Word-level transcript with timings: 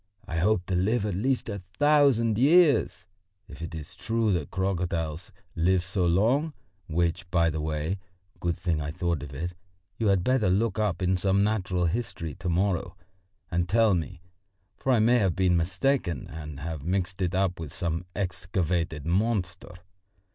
I 0.25 0.37
hope 0.39 0.65
to 0.65 0.73
live 0.73 1.05
at 1.05 1.13
least 1.13 1.47
a 1.47 1.59
thousand 1.77 2.39
years, 2.39 3.05
if 3.47 3.61
it 3.61 3.75
is 3.75 3.93
true 3.93 4.33
that 4.33 4.49
crocodiles 4.49 5.31
live 5.55 5.83
so 5.83 6.07
long, 6.07 6.53
which, 6.87 7.29
by 7.29 7.51
the 7.51 7.61
way 7.61 7.99
good 8.39 8.57
thing 8.57 8.81
I 8.81 8.89
thought 8.89 9.21
of 9.21 9.35
it 9.35 9.53
you 9.99 10.07
had 10.07 10.23
better 10.23 10.49
look 10.49 10.79
up 10.79 11.03
in 11.03 11.17
some 11.17 11.43
natural 11.43 11.85
history 11.85 12.33
to 12.39 12.49
morrow 12.49 12.97
and 13.51 13.69
tell 13.69 13.93
me, 13.93 14.23
for 14.75 14.91
I 14.91 14.97
may 14.97 15.19
have 15.19 15.35
been 15.35 15.55
mistaken 15.55 16.25
and 16.31 16.61
have 16.61 16.81
mixed 16.81 17.21
it 17.21 17.35
up 17.35 17.59
with 17.59 17.71
some 17.71 18.05
excavated 18.15 19.05
monster. 19.05 19.75